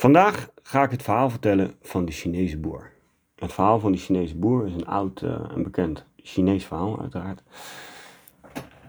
Vandaag 0.00 0.50
ga 0.62 0.82
ik 0.82 0.90
het 0.90 1.02
verhaal 1.02 1.30
vertellen 1.30 1.74
van 1.82 2.04
de 2.04 2.12
Chinese 2.12 2.58
boer. 2.58 2.92
Het 3.34 3.52
verhaal 3.52 3.78
van 3.78 3.92
de 3.92 3.98
Chinese 3.98 4.36
boer 4.36 4.66
is 4.66 4.74
een 4.74 4.86
oud 4.86 5.22
uh, 5.22 5.30
en 5.30 5.62
bekend 5.62 6.06
Chinees 6.16 6.64
verhaal, 6.64 7.00
uiteraard. 7.00 7.42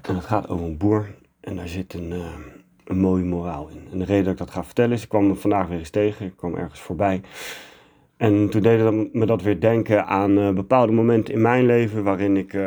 En 0.02 0.16
het 0.16 0.26
gaat 0.26 0.50
over 0.50 0.66
een 0.66 0.78
boer 0.78 1.16
en 1.39 1.55
daar 1.55 1.68
zit 1.68 1.94
een, 1.94 2.12
uh, 2.12 2.36
een 2.86 3.00
mooie 3.00 3.24
moraal 3.24 3.68
in. 3.68 3.88
En 3.92 3.97
de 3.97 4.05
reden 4.05 4.24
dat 4.24 4.34
ik 4.34 4.39
dat 4.39 4.52
ga 4.52 4.63
vertellen 4.63 4.92
is, 4.92 5.04
ik 5.04 5.10
kwam 5.10 5.36
vandaag 5.36 5.68
weer 5.68 5.78
eens 5.78 5.89
tegen, 5.89 6.25
ik 6.25 6.38
kwam 6.38 6.55
ergens 6.55 6.79
voorbij. 6.79 7.21
En 8.18 8.50
toen 8.50 8.62
deed 8.62 9.14
me 9.14 9.25
dat 9.25 9.41
weer 9.41 9.59
denken 9.59 10.05
aan 10.05 10.38
uh, 10.38 10.54
bepaalde 10.54 10.91
momenten 10.91 11.34
in 11.34 11.41
mijn 11.41 11.66
leven 11.66 12.04
waarin 12.04 12.38
ik 12.38 12.57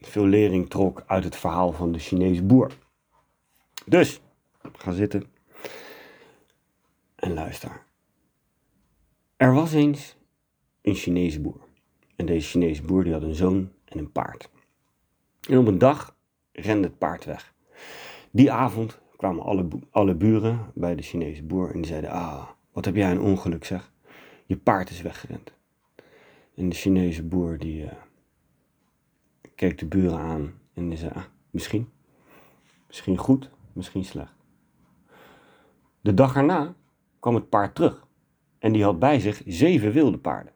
veel 0.00 0.24
lering 0.24 0.70
trok 0.70 1.02
uit 1.06 1.24
het 1.24 1.36
verhaal 1.36 1.72
van 1.72 1.92
de 1.92 1.98
Chinese 1.98 2.42
boer. 2.42 2.70
Dus, 3.86 4.20
ga 4.72 4.92
zitten 4.92 5.36
en 7.18 7.34
luister. 7.34 7.82
Er 9.36 9.54
was 9.54 9.72
eens 9.72 10.16
een 10.82 10.94
Chinese 10.94 11.40
boer. 11.40 11.60
En 12.16 12.26
deze 12.26 12.48
Chinese 12.48 12.82
boer 12.82 13.04
die 13.04 13.12
had 13.12 13.22
een 13.22 13.34
zoon 13.34 13.72
en 13.84 13.98
een 13.98 14.12
paard. 14.12 14.50
En 15.48 15.58
op 15.58 15.66
een 15.66 15.78
dag 15.78 16.16
rende 16.52 16.88
het 16.88 16.98
paard 16.98 17.24
weg. 17.24 17.54
Die 18.30 18.52
avond 18.52 18.98
kwamen 19.16 19.42
alle, 19.44 19.68
alle 19.90 20.14
buren 20.14 20.70
bij 20.74 20.94
de 20.94 21.02
Chinese 21.02 21.42
boer 21.42 21.70
en 21.70 21.80
die 21.80 21.86
zeiden: 21.90 22.10
Ah, 22.10 22.48
wat 22.72 22.84
heb 22.84 22.94
jij 22.94 23.10
een 23.10 23.20
ongeluk 23.20 23.64
zeg. 23.64 23.92
Je 24.46 24.56
paard 24.56 24.90
is 24.90 25.02
weggerend. 25.02 25.52
En 26.54 26.68
de 26.68 26.74
Chinese 26.74 27.22
boer 27.22 27.58
die 27.58 27.82
uh, 27.82 27.92
keek 29.54 29.78
de 29.78 29.86
buren 29.86 30.18
aan 30.18 30.60
en 30.74 30.88
die 30.88 30.98
zei: 30.98 31.10
ah, 31.14 31.24
Misschien. 31.50 31.90
Misschien 32.86 33.16
goed, 33.16 33.50
misschien 33.72 34.04
slecht. 34.04 34.34
De 36.00 36.14
dag 36.14 36.36
erna 36.36 36.74
kwam 37.28 37.40
het 37.40 37.50
paard 37.50 37.74
terug. 37.74 38.06
En 38.58 38.72
die 38.72 38.84
had 38.84 38.98
bij 38.98 39.20
zich 39.20 39.42
zeven 39.46 39.92
wilde 39.92 40.18
paarden. 40.18 40.52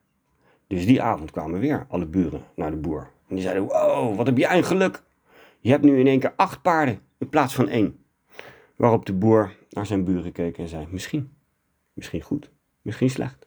Dus 0.67 0.87
die 0.87 1.03
avond 1.03 1.31
kwamen 1.31 1.61
weer 1.61 1.87
alle 1.89 2.07
buren 2.07 2.43
naar 2.55 2.71
de 2.71 2.77
boer. 2.77 3.11
En 3.29 3.35
die 3.35 3.45
zeiden: 3.45 3.63
Wow, 3.63 4.17
wat 4.17 4.27
heb 4.27 4.39
jij 4.39 4.57
een 4.57 4.65
geluk! 4.65 5.03
Je 5.61 5.71
hebt 5.71 5.85
nu 5.85 5.99
in 5.99 6.07
één 6.07 6.21
keer 6.21 6.33
acht 6.37 6.63
paarden 6.63 7.01
in 7.19 7.29
plaats 7.29 7.55
van 7.55 7.69
één. 7.69 8.05
Waarop 8.77 9.07
de 9.07 9.13
boer 9.13 9.57
naar 9.71 9.87
zijn 9.87 10.05
buren 10.05 10.33
keek 10.33 10.59
en 10.59 10.69
zei: 10.69 10.87
Misschien. 10.91 11.33
Misschien 11.93 12.23
goed, 12.23 12.51
misschien 12.83 13.11
slecht. 13.11 13.47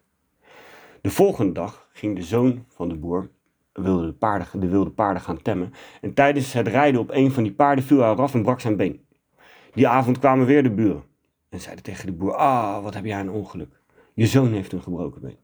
De 1.02 1.09
volgende 1.09 1.52
dag 1.52 1.90
ging 1.92 2.16
de 2.16 2.23
zoon 2.23 2.66
van 2.68 2.90
de 2.90 2.96
boer 2.96 3.30
wilde 3.73 4.06
de, 4.06 4.14
paarden, 4.14 4.59
de 4.59 4.68
wilde 4.68 4.90
paarden 4.90 5.22
gaan 5.22 5.42
temmen. 5.42 5.73
En 6.02 6.14
tijdens 6.14 6.53
het 6.53 6.68
rijden 6.68 7.02
op 7.02 7.09
een 7.12 7.31
van 7.31 7.44
die 7.44 7.53
paarden 7.53 7.84
viel 7.84 8.00
hij 8.00 8.12
eraf 8.12 8.34
en 8.34 8.44
brak 8.44 8.59
zijn 8.59 8.78
been. 8.78 9.06
Die 9.73 9.88
avond 9.88 10.20
kwamen 10.20 10.46
weer 10.46 10.64
de 10.64 10.72
buren. 10.72 11.03
En 11.56 11.61
zeiden 11.61 11.84
tegen 11.84 12.06
de 12.06 12.11
boer: 12.11 12.36
Ah, 12.36 12.84
wat 12.84 12.94
heb 12.94 13.06
jij 13.06 13.20
een 13.20 13.30
ongeluk. 13.30 13.80
Je 14.14 14.28
zoon 14.28 14.53
heeft 14.53 14.72
een 14.72 14.81
gebroken 14.81 15.22
been. 15.22 15.38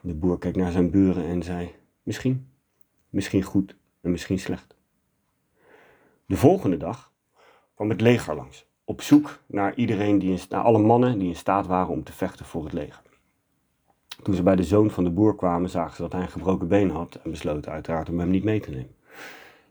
De 0.00 0.14
boer 0.14 0.38
keek 0.38 0.56
naar 0.56 0.72
zijn 0.72 0.90
buren 0.90 1.24
en 1.24 1.42
zei: 1.42 1.74
Misschien. 2.02 2.48
Misschien 3.10 3.42
goed 3.42 3.76
en 4.00 4.10
misschien 4.10 4.38
slecht. 4.38 4.76
De 6.26 6.36
volgende 6.36 6.76
dag 6.76 7.12
kwam 7.74 7.88
het 7.88 8.00
leger 8.00 8.34
langs. 8.34 8.66
Op 8.84 9.02
zoek 9.02 9.42
naar 9.46 9.74
iedereen 9.74 10.18
die 10.18 10.30
in, 10.30 10.40
naar 10.48 10.62
alle 10.62 10.78
mannen 10.78 11.18
die 11.18 11.28
in 11.28 11.36
staat 11.36 11.66
waren 11.66 11.92
om 11.92 12.04
te 12.04 12.12
vechten 12.12 12.46
voor 12.46 12.64
het 12.64 12.72
leger. 12.72 13.02
Toen 14.22 14.34
ze 14.34 14.42
bij 14.42 14.56
de 14.56 14.64
zoon 14.64 14.90
van 14.90 15.04
de 15.04 15.10
boer 15.10 15.36
kwamen, 15.36 15.70
zagen 15.70 15.96
ze 15.96 16.02
dat 16.02 16.12
hij 16.12 16.22
een 16.22 16.28
gebroken 16.28 16.68
been 16.68 16.90
had 16.90 17.14
en 17.14 17.30
besloten 17.30 17.72
uiteraard 17.72 18.08
om 18.08 18.18
hem 18.18 18.30
niet 18.30 18.44
mee 18.44 18.60
te 18.60 18.70
nemen. 18.70 18.94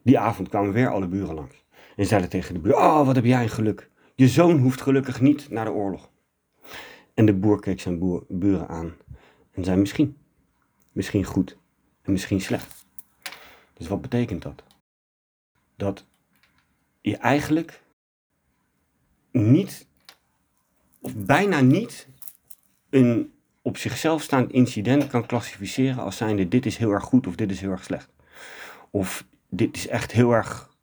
Die 0.01 0.19
avond 0.19 0.49
kwamen 0.49 0.73
weer 0.73 0.89
alle 0.89 1.07
buren 1.07 1.35
langs 1.35 1.65
en 1.95 2.05
zeiden 2.05 2.29
tegen 2.29 2.53
de 2.53 2.59
buur: 2.59 2.75
Oh, 2.75 3.05
wat 3.05 3.15
heb 3.15 3.25
jij 3.25 3.43
een 3.43 3.49
geluk. 3.49 3.90
Je 4.21 4.27
zoon 4.27 4.57
hoeft 4.57 4.81
gelukkig 4.81 5.21
niet 5.21 5.49
naar 5.49 5.65
de 5.65 5.71
oorlog. 5.71 6.09
En 7.13 7.25
de 7.25 7.33
boer 7.33 7.59
keek 7.59 7.79
zijn 7.79 8.23
buren 8.27 8.67
aan 8.67 8.93
en 9.51 9.63
zei 9.63 9.79
misschien. 9.79 10.17
Misschien 10.91 11.23
goed 11.23 11.57
en 12.01 12.11
misschien 12.11 12.41
slecht. 12.41 12.85
Dus 13.73 13.87
wat 13.87 14.01
betekent 14.01 14.41
dat? 14.41 14.63
Dat 15.75 16.05
je 16.99 17.17
eigenlijk 17.17 17.83
niet, 19.31 19.87
of 20.99 21.15
bijna 21.15 21.59
niet, 21.59 22.07
een 22.89 23.33
op 23.61 23.77
zichzelf 23.77 24.21
staand 24.21 24.51
incident 24.51 25.07
kan 25.07 25.25
klassificeren 25.25 26.03
als 26.03 26.17
zijnde 26.17 26.47
dit 26.47 26.65
is 26.65 26.77
heel 26.77 26.91
erg 26.91 27.03
goed 27.03 27.27
of 27.27 27.35
dit 27.35 27.51
is 27.51 27.61
heel 27.61 27.71
erg 27.71 27.83
slecht. 27.83 28.09
Of 28.89 29.25
dit 29.49 29.75
is 29.75 29.87
echt 29.87 30.11
heel 30.11 30.31
erg, 30.31 30.75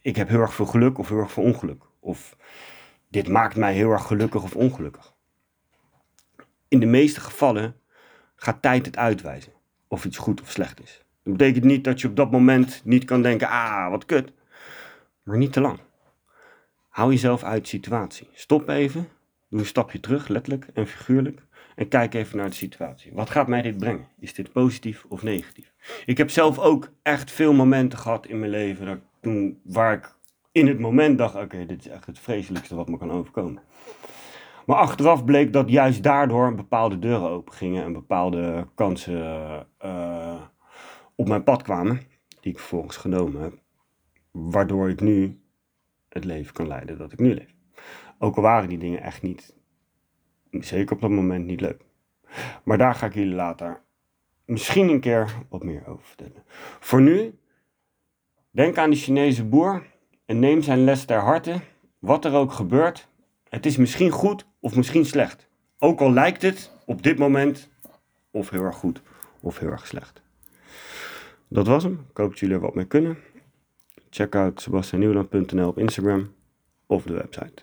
ik 0.00 0.16
heb 0.16 0.28
heel 0.28 0.40
erg 0.40 0.54
veel 0.54 0.66
geluk 0.66 0.98
of 0.98 1.08
heel 1.08 1.18
erg 1.18 1.32
veel 1.32 1.42
ongeluk. 1.42 1.92
Of 2.04 2.36
dit 3.08 3.28
maakt 3.28 3.56
mij 3.56 3.74
heel 3.74 3.90
erg 3.90 4.06
gelukkig 4.06 4.42
of 4.42 4.56
ongelukkig. 4.56 5.14
In 6.68 6.80
de 6.80 6.86
meeste 6.86 7.20
gevallen 7.20 7.76
gaat 8.36 8.62
tijd 8.62 8.86
het 8.86 8.96
uitwijzen 8.96 9.52
of 9.88 10.04
iets 10.04 10.18
goed 10.18 10.40
of 10.40 10.50
slecht 10.50 10.82
is. 10.82 11.04
Dat 11.22 11.36
betekent 11.36 11.64
niet 11.64 11.84
dat 11.84 12.00
je 12.00 12.08
op 12.08 12.16
dat 12.16 12.30
moment 12.30 12.80
niet 12.84 13.04
kan 13.04 13.22
denken, 13.22 13.48
ah, 13.48 13.90
wat 13.90 14.04
kut. 14.04 14.32
Maar 15.22 15.36
niet 15.36 15.52
te 15.52 15.60
lang. 15.60 15.78
Hou 16.88 17.10
jezelf 17.10 17.42
uit 17.42 17.62
de 17.62 17.68
situatie. 17.68 18.28
Stop 18.32 18.68
even, 18.68 19.08
doe 19.48 19.60
een 19.60 19.66
stapje 19.66 20.00
terug, 20.00 20.28
letterlijk 20.28 20.66
en 20.74 20.86
figuurlijk. 20.86 21.42
En 21.74 21.88
kijk 21.88 22.14
even 22.14 22.36
naar 22.36 22.48
de 22.48 22.54
situatie. 22.54 23.12
Wat 23.14 23.30
gaat 23.30 23.48
mij 23.48 23.62
dit 23.62 23.78
brengen? 23.78 24.08
Is 24.18 24.34
dit 24.34 24.52
positief 24.52 25.04
of 25.08 25.22
negatief? 25.22 25.72
Ik 26.06 26.18
heb 26.18 26.30
zelf 26.30 26.58
ook 26.58 26.92
echt 27.02 27.30
veel 27.30 27.52
momenten 27.52 27.98
gehad 27.98 28.26
in 28.26 28.38
mijn 28.38 28.50
leven 28.50 28.86
dat 28.86 28.98
toen, 29.20 29.60
waar 29.62 29.92
ik 29.92 30.16
in 30.54 30.66
het 30.66 30.78
moment 30.78 31.18
dacht: 31.18 31.34
oké, 31.34 31.66
dit 31.66 31.80
is 31.80 31.88
echt 31.88 32.06
het 32.06 32.18
vreselijkste 32.18 32.74
wat 32.74 32.88
me 32.88 32.98
kan 32.98 33.10
overkomen. 33.10 33.62
Maar 34.66 34.76
achteraf 34.76 35.24
bleek 35.24 35.52
dat 35.52 35.70
juist 35.70 36.02
daardoor 36.02 36.54
bepaalde 36.54 36.98
deuren 36.98 37.28
open 37.28 37.54
gingen 37.54 37.84
en 37.84 37.92
bepaalde 37.92 38.68
kansen 38.74 39.66
uh, 39.84 40.42
op 41.14 41.28
mijn 41.28 41.42
pad 41.42 41.62
kwamen, 41.62 42.00
die 42.40 42.52
ik 42.52 42.58
vervolgens 42.58 42.96
genomen 42.96 43.40
heb, 43.42 43.58
waardoor 44.30 44.88
ik 44.88 45.00
nu 45.00 45.40
het 46.08 46.24
leven 46.24 46.52
kan 46.52 46.66
leiden 46.66 46.98
dat 46.98 47.12
ik 47.12 47.18
nu 47.18 47.34
leef. 47.34 47.54
Ook 48.18 48.36
al 48.36 48.42
waren 48.42 48.68
die 48.68 48.78
dingen 48.78 49.02
echt 49.02 49.22
niet, 49.22 49.54
zeker 50.50 50.94
op 50.94 51.00
dat 51.00 51.10
moment 51.10 51.46
niet 51.46 51.60
leuk. 51.60 51.84
Maar 52.64 52.78
daar 52.78 52.94
ga 52.94 53.06
ik 53.06 53.14
jullie 53.14 53.34
later 53.34 53.82
misschien 54.44 54.88
een 54.88 55.00
keer 55.00 55.34
wat 55.48 55.64
meer 55.64 55.86
over 55.86 56.04
vertellen. 56.04 56.44
Voor 56.80 57.00
nu, 57.00 57.38
denk 58.50 58.78
aan 58.78 58.90
die 58.90 58.98
Chinese 58.98 59.44
boer 59.44 59.92
en 60.24 60.38
neem 60.38 60.62
zijn 60.62 60.84
les 60.84 61.04
ter 61.04 61.20
harte. 61.20 61.60
Wat 61.98 62.24
er 62.24 62.32
ook 62.32 62.52
gebeurt, 62.52 63.08
het 63.48 63.66
is 63.66 63.76
misschien 63.76 64.10
goed 64.10 64.46
of 64.60 64.76
misschien 64.76 65.04
slecht. 65.06 65.48
Ook 65.78 66.00
al 66.00 66.12
lijkt 66.12 66.42
het 66.42 66.72
op 66.86 67.02
dit 67.02 67.18
moment 67.18 67.68
of 68.30 68.50
heel 68.50 68.62
erg 68.62 68.76
goed 68.76 69.02
of 69.40 69.58
heel 69.58 69.70
erg 69.70 69.86
slecht. 69.86 70.22
Dat 71.48 71.66
was 71.66 71.82
hem. 71.82 72.06
Ik 72.10 72.16
hoop 72.16 72.30
dat 72.30 72.38
jullie 72.38 72.54
er 72.54 72.60
wat 72.60 72.74
mee 72.74 72.84
kunnen. 72.84 73.18
Check 74.10 74.34
out 74.34 74.60
sebastiannieuwland.nl 74.60 75.68
op 75.68 75.78
Instagram 75.78 76.34
of 76.86 77.02
de 77.02 77.12
website. 77.12 77.62